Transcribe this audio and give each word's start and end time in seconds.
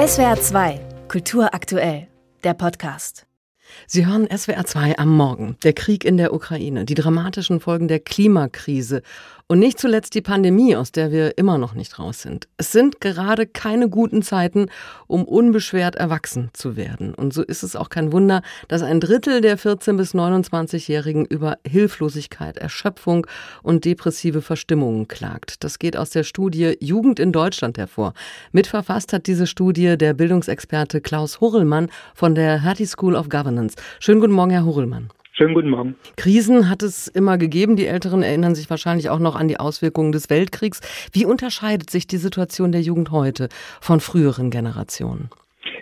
SWR 0.00 0.40
2, 0.40 0.80
Kultur 1.08 1.52
aktuell, 1.52 2.08
der 2.42 2.54
Podcast. 2.54 3.26
Sie 3.86 4.06
hören 4.06 4.26
SWR 4.34 4.64
2 4.64 4.96
am 4.96 5.14
Morgen. 5.14 5.58
Der 5.62 5.74
Krieg 5.74 6.06
in 6.06 6.16
der 6.16 6.32
Ukraine, 6.32 6.86
die 6.86 6.94
dramatischen 6.94 7.60
Folgen 7.60 7.86
der 7.86 8.00
Klimakrise 8.00 9.02
und 9.50 9.58
nicht 9.58 9.80
zuletzt 9.80 10.14
die 10.14 10.20
Pandemie, 10.20 10.76
aus 10.76 10.92
der 10.92 11.10
wir 11.10 11.36
immer 11.36 11.58
noch 11.58 11.74
nicht 11.74 11.98
raus 11.98 12.22
sind. 12.22 12.46
Es 12.56 12.70
sind 12.70 13.00
gerade 13.00 13.48
keine 13.48 13.88
guten 13.88 14.22
Zeiten, 14.22 14.68
um 15.08 15.24
unbeschwert 15.24 15.96
erwachsen 15.96 16.50
zu 16.52 16.76
werden. 16.76 17.14
Und 17.14 17.34
so 17.34 17.42
ist 17.42 17.64
es 17.64 17.74
auch 17.74 17.88
kein 17.88 18.12
Wunder, 18.12 18.42
dass 18.68 18.82
ein 18.82 19.00
Drittel 19.00 19.40
der 19.40 19.58
14- 19.58 19.96
bis 19.96 20.14
29-Jährigen 20.14 21.24
über 21.24 21.58
Hilflosigkeit, 21.66 22.58
Erschöpfung 22.58 23.26
und 23.64 23.84
depressive 23.84 24.40
Verstimmungen 24.40 25.08
klagt. 25.08 25.64
Das 25.64 25.80
geht 25.80 25.96
aus 25.96 26.10
der 26.10 26.22
Studie 26.22 26.76
Jugend 26.78 27.18
in 27.18 27.32
Deutschland 27.32 27.76
hervor. 27.76 28.14
Mitverfasst 28.52 29.12
hat 29.12 29.26
diese 29.26 29.48
Studie 29.48 29.98
der 29.98 30.14
Bildungsexperte 30.14 31.00
Klaus 31.00 31.40
Hurrellmann 31.40 31.90
von 32.14 32.36
der 32.36 32.62
Hattie 32.62 32.86
School 32.86 33.16
of 33.16 33.28
Governance. 33.28 33.74
Schönen 33.98 34.20
guten 34.20 34.32
Morgen, 34.32 34.52
Herr 34.52 34.64
Hurrellmann. 34.64 35.10
Schönen 35.40 35.54
guten 35.54 35.70
Morgen. 35.70 35.94
Krisen 36.18 36.68
hat 36.68 36.82
es 36.82 37.08
immer 37.08 37.38
gegeben. 37.38 37.74
Die 37.74 37.86
Älteren 37.86 38.22
erinnern 38.22 38.54
sich 38.54 38.68
wahrscheinlich 38.68 39.08
auch 39.08 39.20
noch 39.20 39.36
an 39.36 39.48
die 39.48 39.58
Auswirkungen 39.58 40.12
des 40.12 40.28
Weltkriegs. 40.28 40.82
Wie 41.14 41.24
unterscheidet 41.24 41.88
sich 41.88 42.06
die 42.06 42.18
Situation 42.18 42.72
der 42.72 42.82
Jugend 42.82 43.10
heute 43.10 43.48
von 43.80 44.00
früheren 44.00 44.50
Generationen? 44.50 45.30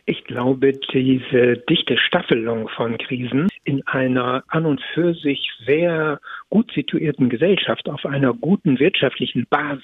Ich 0.06 0.22
glaube, 0.22 0.74
diese 0.92 1.56
dichte 1.68 1.98
Staffelung 1.98 2.68
von 2.68 2.98
Krisen 2.98 3.48
in 3.64 3.86
einer 3.86 4.44
an 4.48 4.66
und 4.66 4.80
für 4.94 5.14
sich 5.14 5.50
sehr 5.66 6.20
gut 6.50 6.72
situierten 6.72 7.28
Gesellschaft 7.28 7.88
auf 7.88 8.06
einer 8.06 8.32
guten 8.32 8.78
wirtschaftlichen 8.78 9.46
Basis, 9.50 9.82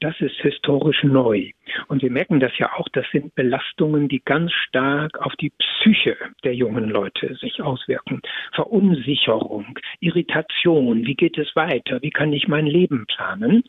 das 0.00 0.14
ist 0.20 0.36
historisch 0.36 1.02
neu. 1.04 1.50
Und 1.88 2.02
wir 2.02 2.10
merken 2.10 2.40
das 2.40 2.56
ja 2.58 2.72
auch, 2.76 2.88
das 2.92 3.04
sind 3.12 3.34
Belastungen, 3.34 4.08
die 4.08 4.22
ganz 4.24 4.52
stark 4.52 5.18
auf 5.18 5.34
die 5.36 5.50
Psyche 5.50 6.16
der 6.44 6.54
jungen 6.54 6.88
Leute 6.88 7.34
sich 7.36 7.60
auswirken. 7.60 8.22
Verunsicherung, 8.52 9.78
Irritation, 10.00 11.06
wie 11.06 11.14
geht 11.14 11.36
es 11.38 11.54
weiter, 11.54 12.00
wie 12.02 12.10
kann 12.10 12.32
ich 12.32 12.48
mein 12.48 12.66
Leben 12.66 13.04
planen? 13.06 13.64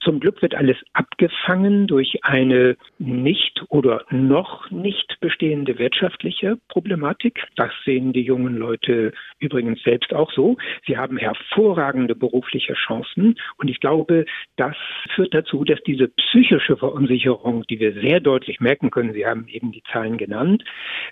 Zum 0.00 0.20
Glück 0.20 0.42
wird 0.42 0.54
alles 0.54 0.76
abgefangen 0.92 1.86
durch 1.86 2.24
eine 2.24 2.76
nicht 2.98 3.62
oder 3.68 4.04
noch 4.10 4.70
nicht 4.70 5.18
bestehende 5.20 5.78
wirtschaftliche 5.78 6.58
Problematik. 6.68 7.46
Das 7.56 7.70
sehen 7.84 8.12
die 8.12 8.22
jungen 8.22 8.56
Leute 8.56 8.93
übrigens 9.38 9.82
selbst 9.82 10.12
auch 10.12 10.32
so. 10.32 10.56
Sie 10.86 10.96
haben 10.96 11.16
hervorragende 11.16 12.14
berufliche 12.14 12.74
Chancen 12.74 13.36
und 13.58 13.68
ich 13.68 13.80
glaube, 13.80 14.24
das 14.56 14.76
führt 15.14 15.34
dazu, 15.34 15.64
dass 15.64 15.80
diese 15.86 16.08
psychische 16.08 16.76
Verunsicherung, 16.76 17.64
die 17.68 17.80
wir 17.80 17.92
sehr 17.94 18.20
deutlich 18.20 18.60
merken 18.60 18.90
können, 18.90 19.12
Sie 19.12 19.26
haben 19.26 19.46
eben 19.48 19.72
die 19.72 19.82
Zahlen 19.92 20.18
genannt, 20.18 20.64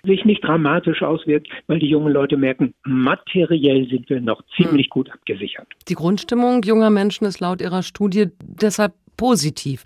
sich 0.03 0.25
nicht 0.25 0.43
dramatisch 0.43 1.01
auswirkt, 1.01 1.47
weil 1.67 1.79
die 1.79 1.89
jungen 1.89 2.13
Leute 2.13 2.37
merken, 2.37 2.73
materiell 2.83 3.87
sind 3.87 4.09
wir 4.09 4.21
noch 4.21 4.41
ziemlich 4.55 4.89
gut 4.89 5.11
abgesichert. 5.11 5.67
Die 5.87 5.95
Grundstimmung 5.95 6.63
junger 6.63 6.89
Menschen 6.89 7.25
ist 7.25 7.39
laut 7.39 7.61
Ihrer 7.61 7.83
Studie 7.83 8.27
deshalb 8.41 8.93
positiv. 9.17 9.83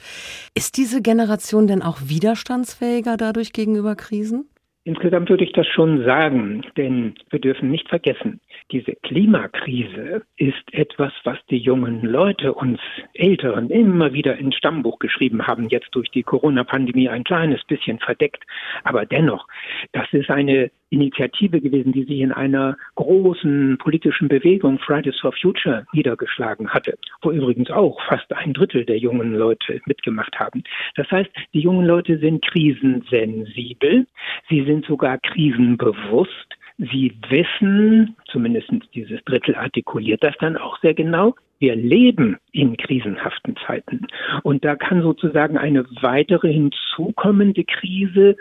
Ist 0.55 0.77
diese 0.77 1.01
Generation 1.01 1.67
denn 1.67 1.81
auch 1.81 1.97
widerstandsfähiger 2.03 3.17
dadurch 3.17 3.53
gegenüber 3.53 3.95
Krisen? 3.95 4.49
Insgesamt 4.87 5.29
würde 5.29 5.43
ich 5.43 5.51
das 5.51 5.67
schon 5.67 6.05
sagen, 6.05 6.63
denn 6.77 7.15
wir 7.29 7.39
dürfen 7.39 7.69
nicht 7.69 7.89
vergessen, 7.89 8.39
diese 8.71 8.93
Klimakrise 9.03 10.21
ist 10.37 10.63
etwas, 10.71 11.11
was 11.25 11.37
die 11.49 11.57
jungen 11.57 12.03
Leute, 12.03 12.53
uns 12.53 12.79
Älteren, 13.13 13.69
immer 13.69 14.13
wieder 14.13 14.37
ins 14.37 14.55
Stammbuch 14.55 14.99
geschrieben 14.99 15.45
haben, 15.45 15.67
jetzt 15.67 15.89
durch 15.91 16.09
die 16.11 16.23
Corona-Pandemie 16.23 17.09
ein 17.09 17.25
kleines 17.25 17.61
bisschen 17.65 17.99
verdeckt. 17.99 18.45
Aber 18.85 19.05
dennoch, 19.05 19.45
das 19.91 20.07
ist 20.13 20.29
eine 20.29 20.71
Initiative 20.89 21.59
gewesen, 21.61 21.91
die 21.91 22.03
sich 22.03 22.19
in 22.19 22.31
einer 22.31 22.77
großen 22.95 23.77
politischen 23.77 24.27
Bewegung 24.27 24.79
Fridays 24.79 25.19
for 25.19 25.33
Future 25.33 25.85
niedergeschlagen 25.93 26.69
hatte, 26.69 26.97
wo 27.21 27.31
übrigens 27.31 27.69
auch 27.71 27.99
fast 28.07 28.31
ein 28.33 28.53
Drittel 28.53 28.85
der 28.85 28.97
jungen 28.97 29.33
Leute 29.33 29.81
mitgemacht 29.85 30.39
haben. 30.39 30.63
Das 30.95 31.09
heißt, 31.11 31.29
die 31.53 31.61
jungen 31.61 31.85
Leute 31.85 32.17
sind 32.19 32.45
krisensensibel, 32.45 34.07
sie 34.49 34.63
sind 34.63 34.85
sogar 34.85 35.17
krisenbewusst, 35.19 36.57
sie 36.77 37.17
wissen, 37.29 38.15
zumindest 38.27 38.69
dieses 38.93 39.23
Drittel 39.25 39.55
artikuliert 39.55 40.23
das 40.23 40.35
dann 40.39 40.57
auch 40.57 40.79
sehr 40.79 40.93
genau, 40.93 41.35
wir 41.59 41.75
leben 41.75 42.37
in 42.51 42.77
krisenhaften 42.77 43.55
Zeiten. 43.65 44.07
Und 44.43 44.65
da 44.65 44.75
kann 44.75 45.01
sozusagen 45.01 45.57
eine 45.57 45.85
weitere 46.01 46.51
hinzukommende 46.51 47.63
Krise 47.63 48.35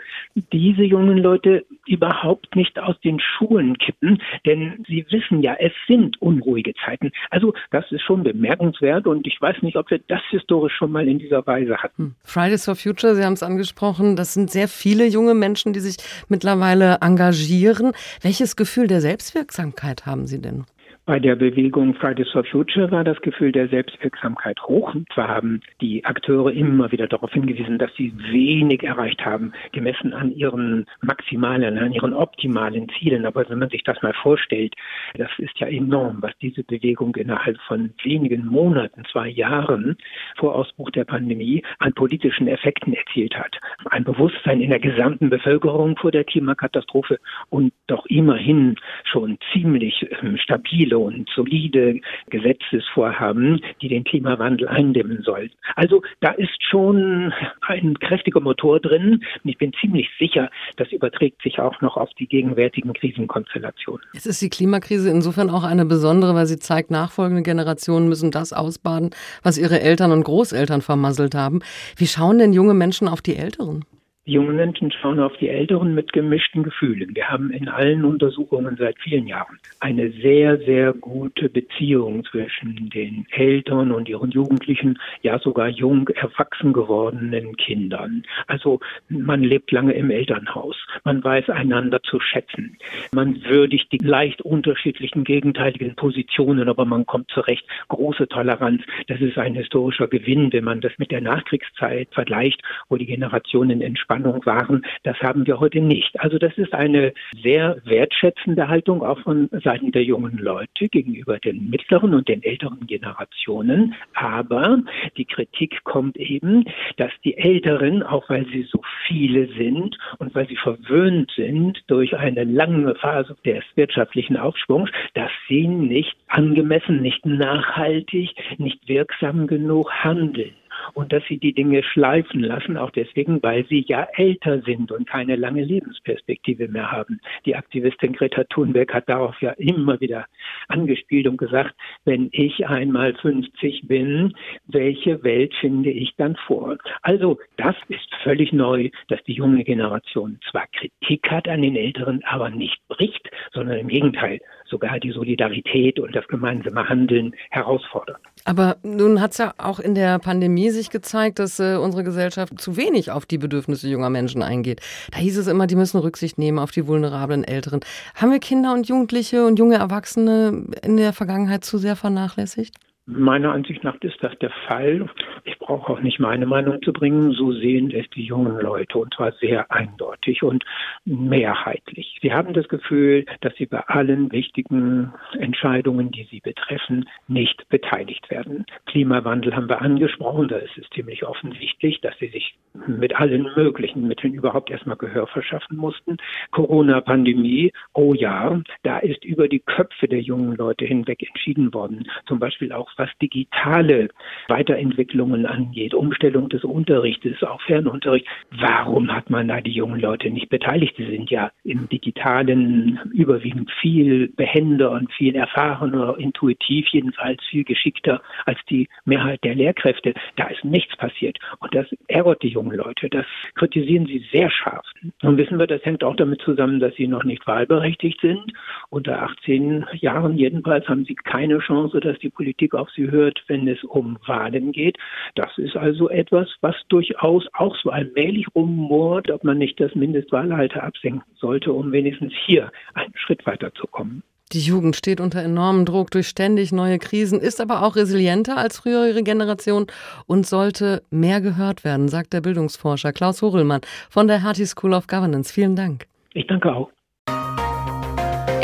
diese 0.51 0.83
jungen 0.83 1.17
Leute 1.17 1.65
überhaupt 1.85 2.55
nicht 2.55 2.79
aus 2.79 2.99
den 3.01 3.19
Schulen 3.19 3.77
kippen, 3.77 4.21
denn 4.45 4.83
sie 4.87 5.05
wissen 5.09 5.41
ja, 5.41 5.55
es 5.59 5.73
sind 5.87 6.21
unruhige 6.21 6.73
Zeiten. 6.85 7.11
Also 7.29 7.53
das 7.71 7.91
ist 7.91 8.01
schon 8.01 8.23
bemerkenswert 8.23 9.07
und 9.07 9.27
ich 9.27 9.39
weiß 9.39 9.61
nicht, 9.61 9.77
ob 9.77 9.89
wir 9.89 9.99
das 10.07 10.21
historisch 10.29 10.73
schon 10.73 10.91
mal 10.91 11.07
in 11.07 11.19
dieser 11.19 11.45
Weise 11.45 11.77
hatten. 11.77 11.97
Hm. 11.97 12.15
Fridays 12.23 12.65
for 12.65 12.75
Future, 12.75 13.15
Sie 13.15 13.23
haben 13.23 13.33
es 13.33 13.43
angesprochen, 13.43 14.15
das 14.15 14.33
sind 14.33 14.51
sehr 14.51 14.67
viele 14.67 15.07
junge 15.07 15.33
Menschen, 15.33 15.73
die 15.73 15.79
sich 15.79 15.97
mittlerweile 16.29 16.97
engagieren. 17.01 17.93
Welches 18.21 18.55
Gefühl 18.55 18.87
der 18.87 19.01
Selbstwirksamkeit 19.01 20.05
haben 20.05 20.27
Sie 20.27 20.41
denn? 20.41 20.65
Bei 21.07 21.19
der 21.19 21.37
Bewegung 21.37 21.93
Fridays 21.93 22.29
for 22.31 22.43
Future 22.43 22.91
war 22.91 23.05
das 23.05 23.21
Gefühl 23.21 23.53
der 23.53 23.69
Selbstwirksamkeit 23.69 24.61
hoch. 24.63 24.93
Und 24.93 25.07
zwar 25.13 25.29
haben 25.29 25.61
die 25.79 26.03
Akteure 26.03 26.51
immer 26.51 26.91
wieder 26.91 27.07
darauf 27.07 27.31
hingewiesen, 27.31 27.77
dass 27.77 27.95
sie 27.95 28.11
wenig 28.29 28.83
erreicht 28.83 29.23
haben, 29.23 29.53
gemessen 29.71 30.13
an 30.13 30.33
ihren 30.33 30.85
maximalen, 30.99 31.77
an 31.77 31.93
ihren 31.93 32.13
optimalen 32.13 32.89
Zielen. 32.89 33.25
Aber 33.25 33.49
wenn 33.49 33.59
man 33.59 33.69
sich 33.69 33.83
das 33.83 34.01
mal 34.01 34.11
vorstellt, 34.21 34.75
das 35.13 35.29
ist 35.37 35.57
ja 35.59 35.67
enorm, 35.67 36.17
was 36.19 36.37
diese 36.41 36.65
Bewegung 36.65 37.15
innerhalb 37.15 37.57
von 37.69 37.93
wenigen 38.03 38.45
Monaten, 38.45 39.05
zwei 39.09 39.29
Jahren 39.29 39.95
vor 40.35 40.55
Ausbruch 40.55 40.89
der 40.89 41.05
Pandemie 41.05 41.63
an 41.79 41.93
politischen 41.93 42.49
Effekten 42.49 42.91
erzielt 42.91 43.33
hat. 43.37 43.55
Ein 43.91 44.03
Bewusstsein 44.03 44.59
in 44.59 44.71
der 44.71 44.81
gesamten 44.81 45.29
Bevölkerung 45.29 45.95
vor 45.95 46.11
der 46.11 46.25
Klimakatastrophe 46.25 47.17
und 47.49 47.71
doch 47.87 48.05
immerhin 48.07 48.75
schon 49.05 49.37
ziemlich 49.53 50.05
ähm, 50.21 50.35
stabile 50.35 50.96
und 50.99 51.29
solide 51.35 51.99
Gesetzesvorhaben, 52.29 53.61
die 53.81 53.89
den 53.89 54.03
Klimawandel 54.03 54.67
eindämmen 54.67 55.21
sollen. 55.23 55.51
Also 55.75 56.01
da 56.21 56.31
ist 56.31 56.61
schon 56.69 57.33
ein 57.61 57.97
kräftiger 57.99 58.39
Motor 58.39 58.79
drin 58.79 59.23
und 59.43 59.49
ich 59.49 59.57
bin 59.57 59.73
ziemlich 59.79 60.09
sicher, 60.19 60.49
das 60.77 60.91
überträgt 60.91 61.41
sich 61.41 61.59
auch 61.59 61.79
noch 61.81 61.97
auf 61.97 62.09
die 62.19 62.27
gegenwärtigen 62.27 62.93
Krisenkonstellationen. 62.93 64.05
Jetzt 64.13 64.25
ist 64.25 64.41
die 64.41 64.49
Klimakrise 64.49 65.09
insofern 65.09 65.49
auch 65.49 65.63
eine 65.63 65.85
besondere, 65.85 66.35
weil 66.35 66.45
sie 66.45 66.59
zeigt, 66.59 66.91
nachfolgende 66.91 67.43
Generationen 67.43 68.09
müssen 68.09 68.31
das 68.31 68.53
ausbaden, 68.53 69.11
was 69.43 69.57
ihre 69.57 69.81
Eltern 69.81 70.11
und 70.11 70.23
Großeltern 70.23 70.81
vermasselt 70.81 71.35
haben. 71.35 71.59
Wie 71.95 72.07
schauen 72.07 72.39
denn 72.39 72.53
junge 72.53 72.73
Menschen 72.73 73.07
auf 73.07 73.21
die 73.21 73.35
Älteren? 73.35 73.85
Die 74.27 74.33
jungen 74.33 74.57
Menschen 74.57 74.91
schauen 74.91 75.21
auf 75.21 75.37
die 75.37 75.47
Älteren 75.47 75.95
mit 75.95 76.11
gemischten 76.11 76.61
Gefühlen. 76.61 77.15
Wir 77.15 77.29
haben 77.29 77.49
in 77.49 77.69
allen 77.69 78.03
Untersuchungen 78.03 78.75
seit 78.77 78.99
vielen 78.99 79.25
Jahren 79.25 79.57
eine 79.79 80.11
sehr, 80.11 80.57
sehr 80.57 80.91
gute 80.91 81.47
Beziehung 81.47 82.25
zwischen 82.25 82.89
den 82.89 83.25
Eltern 83.31 83.93
und 83.93 84.09
ihren 84.09 84.31
Jugendlichen, 84.31 84.99
ja 85.21 85.39
sogar 85.39 85.69
jung 85.69 86.09
erwachsen 86.09 86.73
gewordenen 86.73 87.55
Kindern. 87.55 88.23
Also 88.47 88.81
man 89.07 89.43
lebt 89.43 89.71
lange 89.71 89.93
im 89.93 90.11
Elternhaus. 90.11 90.75
Man 91.05 91.23
weiß 91.23 91.49
einander 91.49 92.01
zu 92.03 92.19
schätzen. 92.19 92.77
Man 93.13 93.41
würdigt 93.45 93.93
die 93.93 94.05
leicht 94.05 94.41
unterschiedlichen 94.41 95.23
gegenteiligen 95.23 95.95
Positionen, 95.95 96.67
aber 96.67 96.83
man 96.83 97.05
kommt 97.05 97.31
zurecht. 97.31 97.65
Große 97.87 98.27
Toleranz. 98.27 98.83
Das 99.07 99.21
ist 99.21 99.37
ein 99.37 99.55
historischer 99.55 100.09
Gewinn, 100.09 100.51
wenn 100.51 100.65
man 100.65 100.81
das 100.81 100.91
mit 100.97 101.11
der 101.11 101.21
Nachkriegszeit 101.21 102.09
vergleicht, 102.11 102.61
wo 102.89 102.97
die 102.97 103.05
Generationen 103.05 103.79
entspannt 103.79 104.16
Spannung 104.17 104.45
waren. 104.45 104.85
Das 105.03 105.17
haben 105.21 105.45
wir 105.45 105.59
heute 105.59 105.79
nicht. 105.79 106.19
Also 106.19 106.37
das 106.39 106.57
ist 106.57 106.73
eine 106.73 107.13
sehr 107.43 107.77
wertschätzende 107.85 108.67
Haltung 108.67 109.03
auch 109.03 109.19
von 109.19 109.49
Seiten 109.63 109.91
der 109.91 110.03
jungen 110.03 110.37
Leute 110.37 110.87
gegenüber 110.89 111.37
den 111.37 111.69
mittleren 111.69 112.13
und 112.13 112.27
den 112.27 112.41
älteren 112.43 112.87
Generationen. 112.87 113.93
Aber 114.13 114.79
die 115.17 115.25
Kritik 115.25 115.83
kommt 115.83 116.17
eben, 116.17 116.65
dass 116.97 117.11
die 117.23 117.37
Älteren, 117.37 118.01
auch 118.01 118.27
weil 118.29 118.45
sie 118.47 118.63
so 118.63 118.81
viele 119.07 119.47
sind 119.53 119.97
und 120.17 120.33
weil 120.33 120.47
sie 120.47 120.57
verwöhnt 120.57 121.31
sind 121.35 121.83
durch 121.87 122.17
eine 122.17 122.43
lange 122.43 122.95
Phase 122.95 123.35
des 123.45 123.63
wirtschaftlichen 123.75 124.37
Aufschwungs, 124.37 124.89
dass 125.13 125.31
sie 125.47 125.67
nicht 125.67 126.17
angemessen, 126.27 127.01
nicht 127.01 127.25
nachhaltig, 127.25 128.31
nicht 128.57 128.87
wirksam 128.87 129.45
genug 129.47 129.91
handeln. 129.91 130.53
Und 130.93 131.13
dass 131.13 131.23
sie 131.27 131.37
die 131.37 131.53
Dinge 131.53 131.83
schleifen 131.83 132.41
lassen, 132.41 132.77
auch 132.77 132.91
deswegen, 132.91 133.41
weil 133.43 133.65
sie 133.67 133.85
ja 133.87 134.07
älter 134.13 134.61
sind 134.61 134.91
und 134.91 135.07
keine 135.07 135.35
lange 135.35 135.63
Lebensperspektive 135.63 136.67
mehr 136.67 136.91
haben. 136.91 137.19
Die 137.45 137.55
Aktivistin 137.55 138.13
Greta 138.13 138.43
Thunberg 138.45 138.93
hat 138.93 139.09
darauf 139.09 139.39
ja 139.41 139.51
immer 139.51 139.99
wieder 139.99 140.25
angespielt 140.67 141.27
und 141.27 141.37
gesagt, 141.37 141.75
wenn 142.05 142.29
ich 142.31 142.67
einmal 142.67 143.13
50 143.15 143.87
bin, 143.87 144.33
welche 144.65 145.23
Welt 145.23 145.53
finde 145.55 145.91
ich 145.91 146.15
dann 146.17 146.35
vor? 146.47 146.77
Also 147.01 147.39
das 147.57 147.75
ist 147.89 148.13
völlig 148.23 148.53
neu, 148.53 148.89
dass 149.07 149.23
die 149.23 149.33
junge 149.33 149.63
Generation 149.63 150.39
zwar 150.49 150.67
Kritik 150.67 151.29
hat 151.29 151.47
an 151.47 151.61
den 151.61 151.75
Älteren, 151.75 152.23
aber 152.25 152.49
nicht 152.49 152.79
bricht, 152.87 153.29
sondern 153.53 153.77
im 153.77 153.87
Gegenteil 153.87 154.39
sogar 154.69 154.99
die 154.99 155.11
Solidarität 155.11 155.99
und 155.99 156.15
das 156.15 156.27
gemeinsame 156.27 156.87
Handeln 156.87 157.33
herausfordert. 157.49 158.17
Aber 158.45 158.77
nun 158.83 159.21
hat 159.21 159.31
es 159.31 159.37
ja 159.39 159.53
auch 159.57 159.79
in 159.79 159.95
der 159.95 160.19
Pandemie 160.19 160.69
sich 160.69 160.89
gezeigt, 160.89 161.39
dass 161.39 161.59
äh, 161.59 161.75
unsere 161.75 162.03
Gesellschaft 162.03 162.59
zu 162.59 162.77
wenig 162.77 163.11
auf 163.11 163.25
die 163.25 163.37
Bedürfnisse 163.37 163.89
junger 163.89 164.09
Menschen 164.09 164.41
eingeht. 164.41 164.81
Da 165.11 165.19
hieß 165.19 165.37
es 165.37 165.47
immer, 165.47 165.67
die 165.67 165.75
müssen 165.75 165.99
Rücksicht 165.99 166.37
nehmen 166.37 166.59
auf 166.59 166.71
die 166.71 166.87
vulnerablen 166.87 167.43
Älteren. 167.43 167.81
Haben 168.15 168.31
wir 168.31 168.39
Kinder 168.39 168.73
und 168.73 168.87
Jugendliche 168.87 169.45
und 169.45 169.59
junge 169.59 169.75
Erwachsene 169.75 170.65
in 170.83 170.97
der 170.97 171.13
Vergangenheit 171.13 171.65
zu 171.65 171.77
sehr 171.77 171.95
vernachlässigt? 171.95 172.75
Meiner 173.09 173.53
Ansicht 173.53 173.85
nach 173.85 173.95
ist 174.01 174.21
das 174.21 174.37
der 174.39 174.49
Fall. 174.67 175.07
Ich 175.45 175.57
brauche 175.59 175.93
auch 175.93 176.01
nicht 176.01 176.19
meine 176.19 176.45
Meinung 176.45 176.81
zu 176.81 176.91
bringen. 176.91 177.31
So 177.31 177.53
sehen 177.53 177.89
es 177.91 178.05
die 178.09 178.25
jungen 178.25 178.59
Leute 178.59 178.97
und 178.97 179.13
zwar 179.13 179.31
sehr 179.31 179.71
eindeutig 179.71 180.43
und 180.43 180.65
mehrheitlich. 181.05 182.19
Sie 182.21 182.33
haben 182.33 182.53
das 182.53 182.67
Gefühl, 182.67 183.25
dass 183.39 183.55
sie 183.55 183.65
bei 183.65 183.79
allen 183.87 184.29
wichtigen 184.33 185.13
Entscheidungen, 185.39 186.11
die 186.11 186.25
sie 186.29 186.41
betreffen, 186.41 187.07
nicht 187.29 187.69
beteiligt 187.69 188.29
werden. 188.29 188.65
Klimawandel 188.87 189.55
haben 189.55 189.69
wir 189.69 189.81
angesprochen. 189.81 190.49
Da 190.49 190.57
ist 190.57 190.77
es 190.77 190.89
ziemlich 190.89 191.25
offensichtlich, 191.25 192.01
dass 192.01 192.17
sie 192.19 192.27
sich 192.27 192.55
mit 192.87 193.15
allen 193.15 193.43
möglichen 193.55 194.05
Mitteln 194.05 194.33
überhaupt 194.33 194.69
erstmal 194.69 194.97
Gehör 194.97 195.27
verschaffen 195.27 195.77
mussten. 195.77 196.17
Corona-Pandemie, 196.51 197.71
oh 197.93 198.13
ja, 198.13 198.61
da 198.83 198.99
ist 198.99 199.23
über 199.23 199.47
die 199.47 199.59
Köpfe 199.59 200.09
der 200.09 200.19
jungen 200.19 200.57
Leute 200.57 200.83
hinweg 200.83 201.23
entschieden 201.25 201.73
worden. 201.73 202.05
Zum 202.25 202.39
Beispiel 202.39 202.73
auch 202.73 202.89
was 202.97 203.09
digitale 203.21 204.09
Weiterentwicklungen 204.47 205.45
angeht, 205.45 205.93
Umstellung 205.93 206.49
des 206.49 206.63
Unterrichtes, 206.63 207.41
auch 207.43 207.61
Fernunterricht. 207.61 208.27
Warum 208.51 209.13
hat 209.13 209.29
man 209.29 209.47
da 209.47 209.61
die 209.61 209.71
jungen 209.71 209.99
Leute 209.99 210.29
nicht 210.29 210.49
beteiligt? 210.49 210.95
Sie 210.97 211.05
sind 211.05 211.29
ja 211.29 211.51
im 211.63 211.89
Digitalen 211.89 212.99
überwiegend 213.13 213.71
viel 213.81 214.29
behender 214.29 214.91
und 214.91 215.11
viel 215.13 215.35
erfahrener, 215.35 216.15
intuitiv 216.17 216.87
jedenfalls 216.89 217.43
viel 217.49 217.63
geschickter 217.63 218.21
als 218.45 218.59
die 218.69 218.87
Mehrheit 219.05 219.43
der 219.43 219.55
Lehrkräfte. 219.55 220.13
Da 220.35 220.47
ist 220.47 220.63
nichts 220.63 220.95
passiert. 220.97 221.37
Und 221.59 221.73
das 221.75 221.87
ärgert 222.07 222.43
die 222.43 222.49
jungen 222.49 222.75
Leute. 222.75 223.09
Das 223.09 223.25
kritisieren 223.55 224.05
sie 224.05 224.25
sehr 224.31 224.49
scharf. 224.49 224.85
Nun 225.21 225.37
wissen 225.37 225.59
wir, 225.59 225.67
das 225.67 225.83
hängt 225.85 226.03
auch 226.03 226.15
damit 226.15 226.41
zusammen, 226.41 226.79
dass 226.79 226.95
sie 226.95 227.07
noch 227.07 227.23
nicht 227.23 227.45
wahlberechtigt 227.47 228.21
sind. 228.21 228.53
Unter 228.89 229.21
18 229.23 229.85
Jahren 229.93 230.37
jedenfalls 230.37 230.87
haben 230.87 231.05
sie 231.05 231.15
keine 231.15 231.59
Chance, 231.59 231.99
dass 231.99 232.17
die 232.19 232.29
Politik 232.29 232.73
auf 232.73 232.86
sie 232.95 233.09
hört, 233.09 233.43
wenn 233.47 233.67
es 233.67 233.83
um 233.83 234.17
Wahlen 234.25 234.71
geht. 234.71 234.97
Das 235.35 235.57
ist 235.57 235.75
also 235.75 236.09
etwas, 236.09 236.47
was 236.61 236.75
durchaus 236.89 237.45
auch 237.53 237.75
so 237.81 237.89
allmählich 237.89 238.45
rummort, 238.55 239.29
ob 239.31 239.43
man 239.43 239.57
nicht 239.57 239.79
das 239.79 239.93
Mindestwahlalter 239.95 240.83
absenken 240.83 241.23
sollte, 241.35 241.73
um 241.73 241.91
wenigstens 241.91 242.33
hier 242.45 242.71
einen 242.93 243.13
Schritt 243.15 243.45
weiterzukommen. 243.45 244.23
Die 244.53 244.61
Jugend 244.61 244.95
steht 244.95 245.19
unter 245.19 245.43
enormem 245.43 245.83
Druck 245.83 246.09
durch 246.11 246.29
ständig 246.29 246.71
neue 246.71 246.99
Krisen, 246.99 247.41
ist 247.41 247.59
aber 247.59 247.83
auch 247.83 247.97
resilienter 247.97 248.55
als 248.55 248.79
frühere 248.79 249.21
Generationen 249.21 249.87
und 250.25 250.47
sollte 250.47 251.03
mehr 251.09 251.41
gehört 251.41 251.83
werden, 251.83 252.07
sagt 252.07 252.31
der 252.31 252.39
Bildungsforscher 252.39 253.11
Klaus 253.11 253.41
Horelmann 253.41 253.81
von 254.09 254.27
der 254.27 254.43
Hertie 254.43 254.65
School 254.65 254.93
of 254.93 255.07
Governance. 255.07 255.51
Vielen 255.53 255.75
Dank. 255.75 256.07
Ich 256.33 256.47
danke 256.47 256.73
auch. 256.73 256.89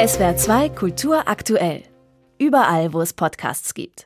SWR 0.06 0.38
2 0.38 0.70
Kultur 0.70 1.28
aktuell. 1.28 1.84
Überall, 2.40 2.94
wo 2.94 3.02
es 3.02 3.14
Podcasts 3.14 3.74
gibt. 3.74 4.02